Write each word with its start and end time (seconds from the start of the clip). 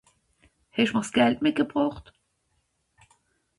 Hesch'm'r 0.77 1.03
s'Gald 1.09 1.43
mitgebrocht? 1.49 2.11